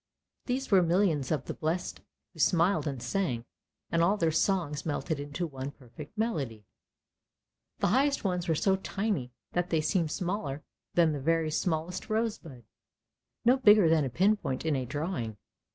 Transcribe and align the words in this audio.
These 0.47 0.71
were 0.71 0.81
millions 0.81 1.29
of 1.29 1.45
the 1.45 1.53
Blessed 1.53 2.01
who 2.33 2.39
smiled 2.39 2.87
and 2.87 2.99
sang, 3.03 3.45
and 3.91 4.01
all 4.01 4.17
their 4.17 4.31
songs 4.31 4.83
melted 4.83 5.19
into 5.19 5.45
one 5.45 5.69
perfect 5.69 6.17
melody. 6.17 6.65
The 7.77 7.85
highest 7.89 8.23
ones 8.23 8.47
were 8.47 8.55
so 8.55 8.77
tiny 8.77 9.31
that 9.51 9.69
they 9.69 9.79
seemed 9.81 10.09
smaller 10.09 10.63
than 10.95 11.11
the 11.11 11.19
very 11.21 11.51
smallest 11.51 12.09
rosebud, 12.09 12.63
no 13.45 13.57
bigger 13.57 13.87
than 13.89 14.03
a 14.03 14.09
pinpoint 14.09 14.65
in 14.65 14.75
a 14.75 14.87
drawing. 14.87 15.37